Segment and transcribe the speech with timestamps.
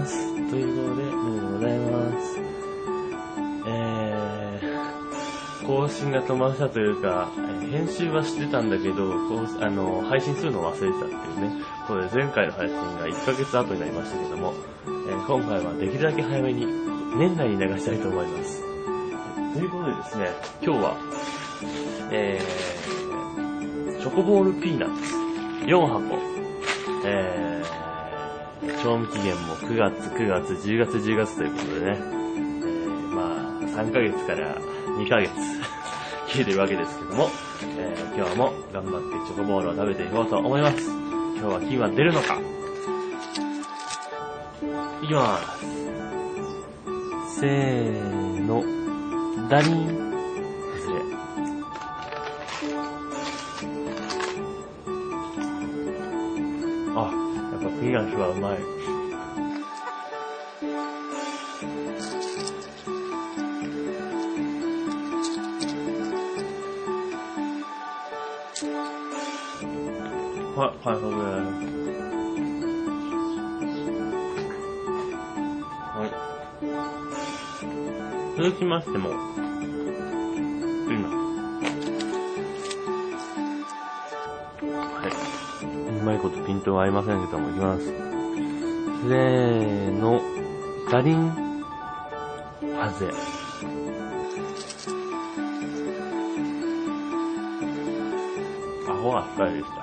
[0.00, 0.50] ます。
[0.50, 2.40] ということで、メールでございます。
[3.66, 7.28] えー、更新が止まったというか、
[7.70, 8.94] 編集はしてたんだけど、
[9.28, 11.62] こうあの、配信するのを忘れてたっていうね。
[11.86, 14.54] ことで、前回の配信が1ヶ月後になりましたけども、
[14.86, 16.66] えー今回はできるだけ早めに、
[17.16, 18.62] 年内に流したいと思います。
[19.54, 20.30] ということでですね、
[20.62, 20.96] 今日は、
[22.12, 25.14] えー、チョコボールピーナッツ
[25.66, 26.18] 4箱、
[27.04, 27.59] えー、
[28.82, 33.26] 賞味期限も9月、9月、10月、10月ということでね、えー、まあ、
[33.62, 35.30] 3ヶ月から2ヶ月、
[36.28, 37.28] 消えてるわけですけども、
[37.78, 40.90] えー、今日も頑張ってチョコボールを食べていこうと思います。
[41.36, 42.38] 今日は金は出るのか？
[45.02, 45.60] いきます。
[47.40, 48.64] せーの、
[49.50, 49.99] ダリン。
[58.20, 58.58] っぱピーナッツはうまい。
[70.56, 71.16] はい、完食です。
[75.96, 76.10] はい。
[78.36, 79.08] 続きましても、
[80.88, 81.08] 今。
[84.98, 85.10] はい。
[85.88, 88.09] うまいことピントは合いませんけども、いきます。
[89.02, 90.20] せーの、
[90.90, 91.30] ダリン、
[92.76, 93.08] ハゼ。
[98.86, 99.80] アホは二人でした。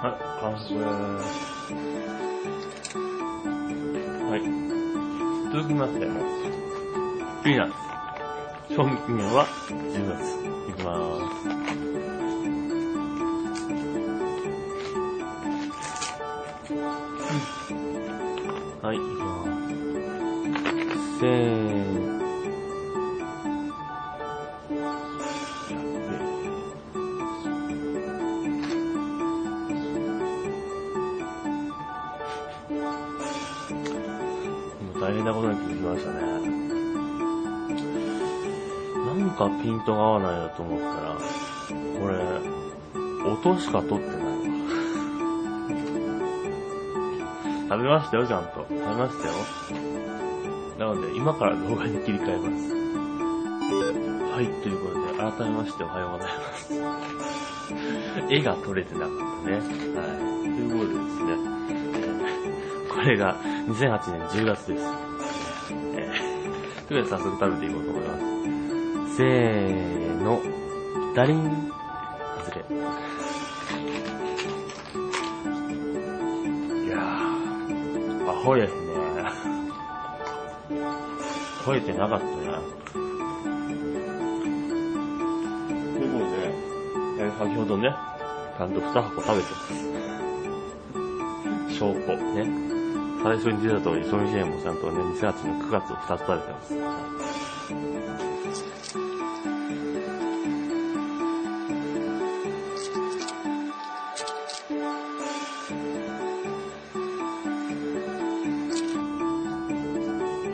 [0.00, 1.57] はい、完食
[5.50, 6.00] 続きまして、
[7.42, 7.68] ピーナッ
[8.68, 8.74] ツ。
[8.74, 10.20] 賞味期限は10月。
[10.68, 11.48] いきまーす。
[18.82, 21.20] はい、いきます。
[21.20, 21.97] せーの
[35.08, 36.20] 大変なことに気づきましたね。
[39.06, 41.16] なんかピントが合わないなと思ったら、
[41.98, 42.18] これ、
[43.26, 44.18] 音しか取ってない。
[47.70, 48.66] 食べましたよ、ちゃんと。
[48.68, 49.34] 食べましたよ。
[50.78, 52.74] なので、今から動画に切り替えます。
[54.34, 56.74] はい、ということで、改めましておはようございます。
[58.28, 59.56] 絵が撮れてなかったね。
[59.56, 59.68] はい。
[59.68, 61.57] ということでですね、
[62.98, 63.36] これが
[63.68, 64.84] 2008年10月です。
[65.96, 66.38] えー
[66.88, 68.16] ということで、早速食べていこうと思いま
[69.10, 69.16] す。
[69.18, 70.42] せーの、
[71.14, 71.70] ダリン、
[72.44, 72.64] 外れ。
[76.86, 78.78] いやー、アホですね。
[81.66, 82.32] 吠えてなかったね。
[85.92, 86.50] ということで、
[87.20, 87.94] え先ほどね、
[88.56, 89.60] ちゃんと2箱食べてま
[91.68, 91.78] す。
[91.78, 92.77] 証拠、ね。
[93.20, 96.74] 最初に出た通り、賞味期限もちゃんとね、2008年9月を2つ食べてます。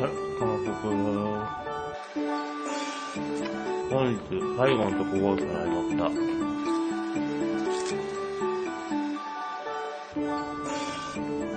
[0.00, 0.10] はい、
[0.40, 0.72] 完食
[3.90, 4.18] 本日
[4.56, 6.04] 最後のとこゴールとなりました。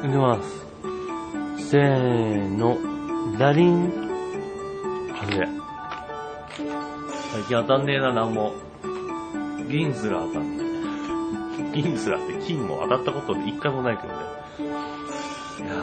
[0.07, 0.66] いきます。
[1.69, 2.78] せーの、
[3.38, 3.91] ダリン、
[5.19, 5.50] 外れ。
[7.33, 8.53] 最近当たんねえな、なんも。
[9.69, 10.63] 銀すら当たんね
[11.73, 11.81] え。
[11.81, 14.19] 銀すらって金も当たったこと一回もないけどね。
[15.59, 15.73] いや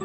[0.00, 0.04] ー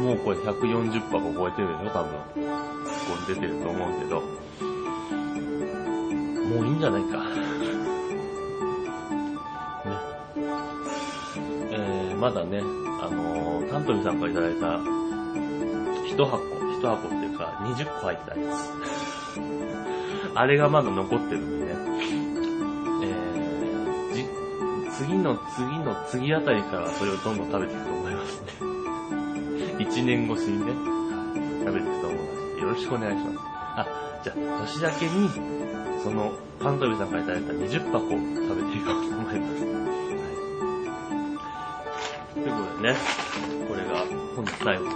[0.00, 2.10] もうこれ140箱超えてるでしょ、多分。
[2.10, 2.42] ここ
[3.28, 4.22] に出てると思うけど。
[6.48, 7.22] もういいんじゃないか。
[12.24, 14.80] まだね、あのー、タントミさんからいただいた、
[16.06, 16.38] 一箱、
[16.72, 18.70] 一箱っていうか、20個入ったやつ。
[20.34, 21.74] あれがまだ残ってるんでね。
[23.02, 24.26] えー、じ、
[25.04, 28.52] 次の次の次あたりからそれをどんどん食べていくと思いますね。
[29.84, 30.72] 1年越しにね、
[31.66, 32.24] 食べていくと思いま
[32.56, 32.62] す。
[32.62, 33.38] よろしくお願いします。
[33.76, 33.86] あ、
[34.24, 35.28] じゃあ、年だけに、
[36.02, 38.10] その、パントビさんからいただいた20箱を
[38.48, 38.63] 食べ
[42.84, 42.94] ね。
[43.66, 44.04] これが
[44.36, 44.94] 本日最後です。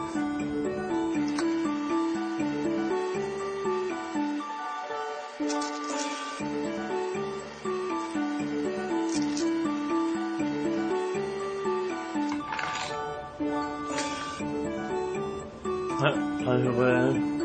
[15.99, 16.12] はい、
[16.44, 17.38] 完食です。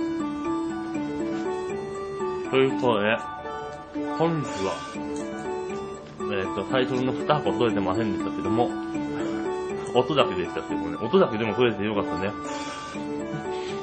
[2.51, 3.17] ということで、
[4.17, 4.73] 本日は、
[6.33, 8.82] えっ、と、最初の2箱取れてませんでしたけども、
[9.93, 12.31] 音だけでしたけどね、音だけでも撮れてよかったね。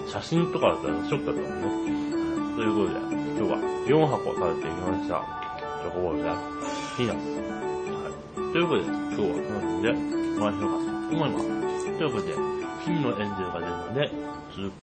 [0.09, 2.57] 写真とかだったらショックだったもんね。
[2.57, 5.23] ということで、今日は4箱食べてみました。
[5.83, 6.31] チョコボールで、
[6.97, 7.31] ピーナッツ。
[7.95, 8.53] はい。
[8.53, 9.89] ということで、今日はこの辺で
[10.39, 10.79] お会いしようか
[11.09, 11.47] と思います。
[11.97, 12.35] ということで、
[12.85, 14.11] 金のエンゼルが出るので、
[14.57, 14.80] 続